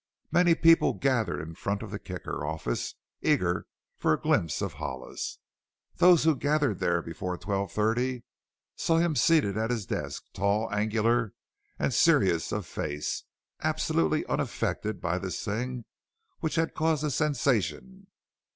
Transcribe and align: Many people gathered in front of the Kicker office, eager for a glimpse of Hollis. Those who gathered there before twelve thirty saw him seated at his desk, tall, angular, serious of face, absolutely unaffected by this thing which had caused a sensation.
Many 0.31 0.55
people 0.55 0.95
gathered 0.95 1.39
in 1.43 1.53
front 1.53 1.83
of 1.83 1.91
the 1.91 1.99
Kicker 1.99 2.43
office, 2.43 2.95
eager 3.21 3.67
for 3.99 4.13
a 4.13 4.19
glimpse 4.19 4.59
of 4.59 4.73
Hollis. 4.73 5.37
Those 5.97 6.23
who 6.23 6.35
gathered 6.35 6.79
there 6.79 7.03
before 7.03 7.37
twelve 7.37 7.71
thirty 7.71 8.23
saw 8.75 8.97
him 8.97 9.15
seated 9.15 9.57
at 9.59 9.69
his 9.69 9.85
desk, 9.85 10.23
tall, 10.33 10.73
angular, 10.73 11.33
serious 11.91 12.51
of 12.51 12.65
face, 12.65 13.25
absolutely 13.61 14.25
unaffected 14.25 15.01
by 15.01 15.19
this 15.19 15.45
thing 15.45 15.85
which 16.39 16.55
had 16.55 16.73
caused 16.73 17.03
a 17.03 17.11
sensation. 17.11 18.07